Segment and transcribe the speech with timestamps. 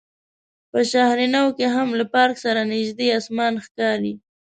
[0.71, 4.13] په شهر نو کې هم له پارک سره نژدې اسمان ښکاري.